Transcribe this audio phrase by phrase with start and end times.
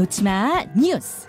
[0.00, 1.26] 놓치마 뉴스.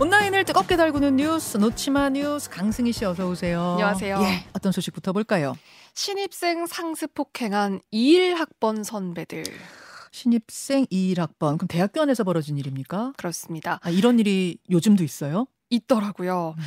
[0.00, 3.72] 온라인을 뜨겁게 달구는 뉴스 놓치마 뉴스 강승희 씨 어서 오세요.
[3.72, 4.20] 안녕하세요.
[4.22, 5.56] 예, 어떤 소식부터 볼까요?
[5.94, 9.42] 신입생 상습 폭행한 21학번 선배들.
[10.12, 11.58] 신입생 21학번.
[11.58, 13.14] 그럼 대학교 안에서 벌어진 일입니까?
[13.16, 13.80] 그렇습니다.
[13.82, 15.48] 아, 이런 일이 요즘도 있어요?
[15.72, 16.54] 있더라고요.
[16.56, 16.62] 음.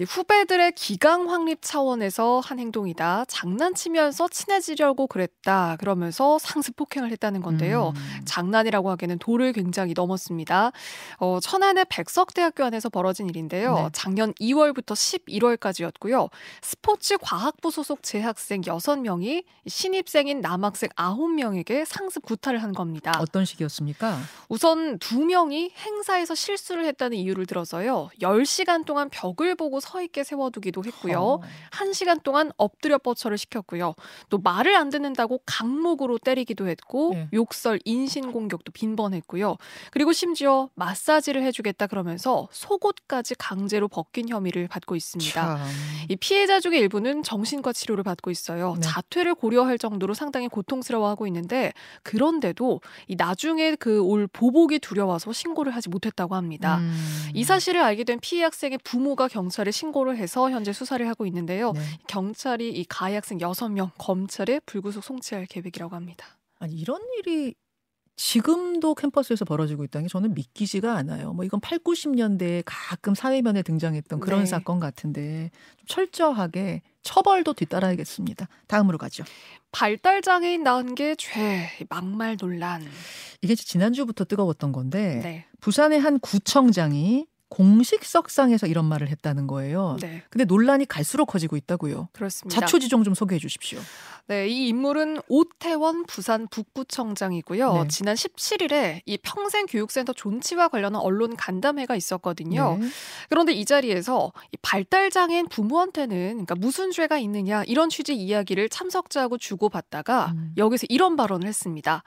[0.00, 3.24] 이 후배들의 기강 확립 차원에서 한 행동이다.
[3.26, 5.76] 장난치면서 친해지려고 그랬다.
[5.78, 7.92] 그러면서 상습 폭행을 했다는 건데요.
[7.96, 8.20] 음.
[8.24, 10.72] 장난이라고 하기에는 도를 굉장히 넘었습니다.
[11.18, 13.74] 어, 천안의 백석대학교 안에서 벌어진 일인데요.
[13.74, 13.88] 네.
[13.92, 16.30] 작년 2월부터 11월까지였고요.
[16.62, 23.12] 스포츠 과학부 소속 재학생 6명이 신입생인 남학생 9명에게 상습 구타를 한 겁니다.
[23.18, 24.18] 어떤 식이었습니까?
[24.48, 28.10] 우선 두 명이 행사에서 실수를 했다는 이유를 들어서요.
[28.20, 31.20] 10 시간 동안 벽을 보고 서 있게 세워두기도 했고요.
[31.20, 31.40] 어.
[31.70, 33.94] 한 시간 동안 엎드려 뻗쳐를 시켰고요.
[34.28, 37.28] 또 말을 안 듣는다고 강목으로 때리기도 했고 예.
[37.32, 39.56] 욕설, 인신 공격도 빈번했고요.
[39.92, 45.32] 그리고 심지어 마사지를 해주겠다 그러면서 속옷까지 강제로 벗긴 혐의를 받고 있습니다.
[45.32, 45.58] 참.
[46.08, 48.74] 이 피해자 중의 일부는 정신과 치료를 받고 있어요.
[48.74, 48.80] 네.
[48.82, 55.88] 자퇴를 고려할 정도로 상당히 고통스러워하고 있는데 그런데도 이 나중에 그 올 보복이 두려워서 신고를 하지
[55.88, 56.78] 못했다고 합니다.
[56.78, 56.92] 음.
[57.34, 61.72] 이 사실을 알게 된 피해 학생의 부모가 경찰에 신고를 해서 현재 수사를 하고 있는데요.
[61.72, 61.80] 네.
[62.06, 66.38] 경찰이 이 가해 학생 6명 검찰에 불구속 송치할 계획이라고 합니다.
[66.58, 67.54] 아니 이런 일이
[68.16, 71.32] 지금도 캠퍼스에서 벌어지고 있다는 게 저는 믿기지가 않아요.
[71.32, 74.46] 뭐 이건 8, 90년대에 가끔 사회면에 등장했던 그런 네.
[74.46, 78.46] 사건 같은데 좀 철저하게 처벌도 뒤따라야겠습니다.
[78.66, 79.24] 다음으로 가죠.
[79.72, 82.84] 발달 장애인 낳은 게 죄, 막말 논란.
[83.40, 85.46] 이게 지난주부터 뜨거웠던 건데 네.
[85.60, 89.96] 부산의 한 구청장이 공식석상에서 이런 말을 했다는 거예요.
[90.00, 90.22] 네.
[90.30, 92.08] 근데 논란이 갈수록 커지고 있다고요.
[92.12, 92.60] 그렇습니다.
[92.60, 93.78] 자초지종 좀 소개해 주십시오.
[94.26, 97.72] 네, 이 인물은 오태원 부산 북구청장이고요.
[97.82, 97.88] 네.
[97.88, 102.78] 지난 17일에 이 평생교육센터 존치와 관련한 언론 간담회가 있었거든요.
[102.80, 102.88] 네.
[103.28, 110.32] 그런데 이 자리에서 이 발달장애인 부모한테는 그러니까 무슨 죄가 있느냐 이런 취지 이야기를 참석자하고 주고받다가
[110.36, 110.54] 음.
[110.56, 112.04] 여기서 이런 발언을 했습니다.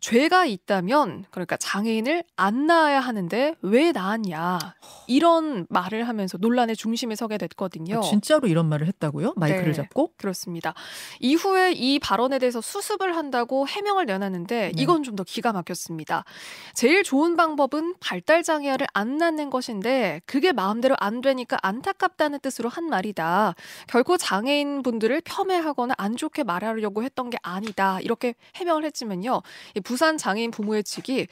[0.00, 4.58] 죄가 있다면 그러니까 장애인을 안 낳아야 하는데 왜 낳았냐
[5.06, 7.98] 이런 말을 하면서 논란의 중심에 서게 됐거든요.
[7.98, 9.34] 아, 진짜로 이런 말을 했다고요?
[9.36, 9.72] 마이크를 네.
[9.72, 10.12] 잡고?
[10.16, 10.74] 그렇습니다.
[11.20, 14.82] 이후에 이 발언에 대해서 수습을 한다고 해명을 내놨는데 네.
[14.82, 16.24] 이건 좀 더 기가 막혔습니다.
[16.72, 22.84] 제일 좋은 방법은 발달 장애아를 안 낳는 것인데 그게 마음대로 안 되니까 안타깝다는 뜻으로 한
[22.86, 23.54] 말이다.
[23.88, 27.98] 결코 장애인 분들을 폄훼하거나 안 좋게 말하려고 했던 게 아니다.
[28.02, 29.42] 이렇게 해명을 했지만요.
[29.74, 31.26] 이 부산 장애인 부모의 측이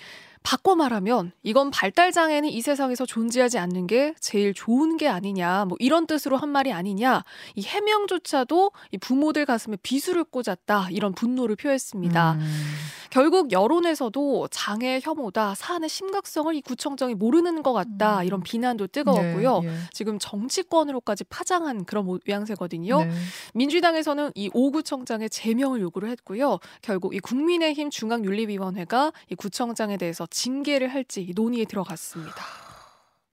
[0.49, 5.77] 바꿔 말하면 이건 발달 장애는 이 세상에서 존재하지 않는 게 제일 좋은 게 아니냐 뭐
[5.79, 7.23] 이런 뜻으로 한 말이 아니냐
[7.55, 12.33] 이 해명조차도 이 부모들 가슴에 비수를 꽂았다 이런 분노를 표했습니다.
[12.41, 12.65] 음.
[13.11, 18.25] 결국 여론에서도 장애 혐오다 사안의 심각성을 이 구청장이 모르는 것 같다 음.
[18.25, 19.61] 이런 비난도 뜨거웠고요.
[19.61, 19.75] 네, 예.
[19.93, 23.05] 지금 정치권으로까지 파장한 그런 모양새거든요.
[23.05, 23.11] 네.
[23.55, 26.59] 민주당에서는 이 오 구청장의 제명을 요구를 했고요.
[26.83, 32.45] 결국 이 국민의힘 중앙윤리위원회가 이 구청장에 대해서 징계를 할지 이 논의에 들어갔습니다.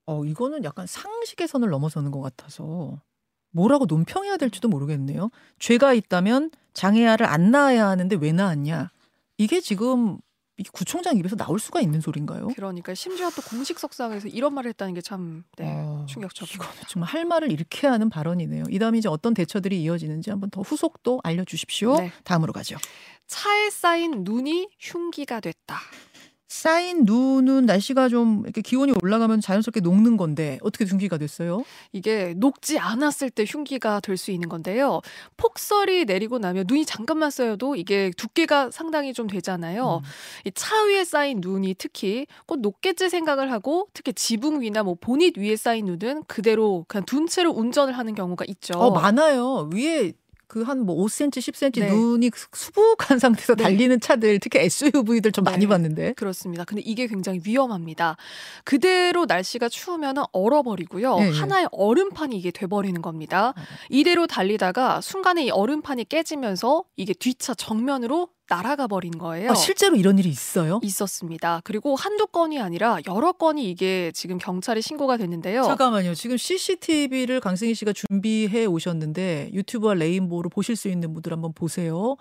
[0.08, 3.00] 어, 이거는 약간 상식의 선을 넘어서는 것 같아서
[3.52, 5.30] 뭐라고 논평해야 될지도 모르겠네요.
[5.60, 8.90] 죄가 있다면 장애아를 안 낳아야 하는데 왜 낳았냐?
[9.38, 10.18] 이게 지금
[10.58, 12.48] 이 구청장 입에서 나올 수가 있는 소린가요?
[12.56, 16.64] 그러니까 심지어 또 공식 석상에서 이런 말을 했다는 게참 네, 어, 충격적이고.
[16.88, 18.64] 정말 할 말을 잃게 하는 발언이네요.
[18.70, 21.98] 이 다음에 이제 어떤 대처들이 이어지는지 한번 더 후속도 알려주십시오.
[21.98, 22.12] 네.
[22.24, 22.78] 다음으로 가죠.
[23.28, 25.78] 차에 쌓인 눈이 흉기가 됐다.
[26.48, 31.64] 쌓인 눈은 날씨가 좀 이렇게 기온이 올라가면 자연스럽게 녹는 건데 어떻게 흉기가 됐어요?
[31.92, 35.02] 이게 녹지 않았을 때 흉기가 될 수 있는 건데요.
[35.36, 40.02] 폭설이 내리고 나면 눈이 잠깐만 쌓여도 이게 두께가 상당히 좀 되잖아요.
[40.04, 40.10] 음.
[40.46, 45.56] 이차 위에 쌓인 눈이 특히 꼭 녹겠지 생각을 하고 특히 지붕 위나 뭐 보닛 위에
[45.58, 48.74] 쌓인 눈은 그대로 그냥 둔 채로 운전을 하는 경우가 있죠.
[48.80, 49.70] 어, 많아요.
[49.74, 50.14] 위에
[50.48, 51.90] 그 한 뭐 5cm, 10cm 네.
[51.92, 53.64] 눈이 수북한 상태에서 네.
[53.64, 55.68] 달리는 차들, 특히 SUV들 좀 많이 네.
[55.68, 56.14] 봤는데.
[56.14, 56.64] 그렇습니다.
[56.66, 58.18] 근데 이게 굉장히 위험합니다.
[58.64, 61.18] 그대로 날씨가 추우면 얼어버리고요.
[61.20, 61.32] 예, 예.
[61.32, 63.50] 하나의 얼음판이 이게 돼버리는 겁니다.
[63.50, 63.54] 어.
[63.90, 69.52] 이대로 달리다가 순간에 이 얼음판이 깨지면서 이게 뒤차 정면으로 날아가 버린 거예요.
[69.52, 70.80] 아, 실제로 이런 일이 있어요?
[70.84, 71.62] 있었습니다.
[71.64, 75.64] 그리고 한두 건이 아니라 여러 건이 이게 지금 경찰에 신고가 됐는데요.
[75.64, 76.14] 잠깐만요.
[76.14, 82.16] 지금 CCTV를 강승희 씨가 준비해 오셨는데 유튜브와 레인보우를 보실 수 있는 분들 한번 보세요.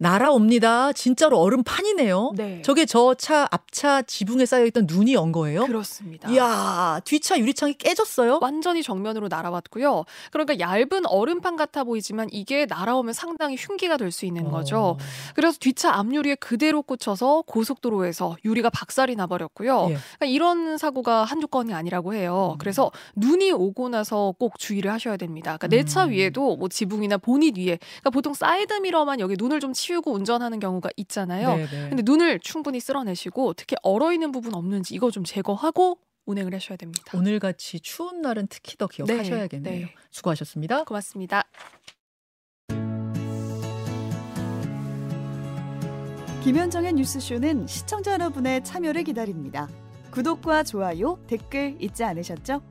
[0.00, 0.92] 날아옵니다.
[0.94, 2.32] 진짜로 얼음 판이네요.
[2.34, 2.62] 네.
[2.62, 5.66] 저게 저 차 앞차 지붕에 쌓여있던 눈이 온 거예요?
[5.66, 6.30] 그렇습니다.
[6.30, 8.38] 이야, 뒤차 유리창이 깨졌어요?
[8.40, 10.04] 완전히 정면으로 날아왔고요.
[10.32, 14.78] 그러니까 얇은 얼음판 같아 보이지만 이게 날아오면 상당히 흉기가 될 수 있는 거죠.
[14.80, 14.96] 어.
[15.36, 19.82] 그래서 뒷차 앞유리에 그대로 꽂혀서 고속도로에서 유리가 박살이 나버렸고요.
[19.90, 19.94] 예.
[20.18, 22.54] 그러니까 이런 사고가 한두 건이 아니라고 해요.
[22.54, 22.58] 음.
[22.58, 25.56] 그래서 눈이 오고 나서 꼭 주의를 하셔야 됩니다.
[25.58, 26.10] 그러니까 내차 음.
[26.10, 30.90] 위에도 뭐 지붕이나 보닛 위에 그러니까 보통 사이드 미러만 여기 눈을 좀 치우고 운전하는 경우가
[30.96, 31.56] 있잖아요.
[31.56, 31.88] 네, 네.
[31.88, 37.18] 근데 눈을 충분히 쓸어내시고 특히 얼어 있는 부분 없는지 이거 좀 제거하고 운행을 하셔야 됩니다.
[37.18, 39.86] 오늘같이 추운 날은 특히 더 기억하셔야겠네요.
[39.86, 39.94] 네.
[40.12, 40.84] 수고하셨습니다.
[40.84, 41.42] 고맙습니다.
[46.44, 49.68] 김현정의 뉴스쇼는 시청자 여러분의 참여를 기다립니다.
[50.12, 52.62] 구독과 좋아요, 댓글 잊지 않으셨죠?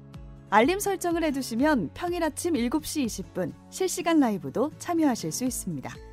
[0.49, 6.08] 알림 설정을 해두시면 평일 아침 7시 20분 실시간 라이브도 참여하실 수 있습니다.